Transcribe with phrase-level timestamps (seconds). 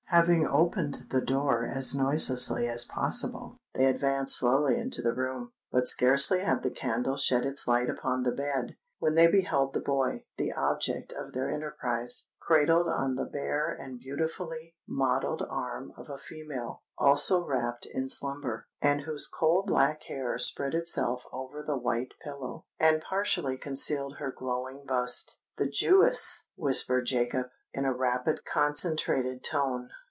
[0.13, 5.87] Having opened the door as noiselessly as possible, they advanced slowly into the room; but
[5.87, 10.51] scarcely had the candle shed its light upon the bed, when they beheld the boy—the
[10.51, 17.45] object of their enterprise—cradled on the bare and beautifully modelled arm of a female also
[17.45, 22.99] wrapped in slumber, and whose coal black hair spread itself over the white pillow, and
[23.01, 25.39] partially concealed her glowing bust.
[25.55, 29.89] "The Jewess!" whispered Jacob, in a rapid, concentrated tone.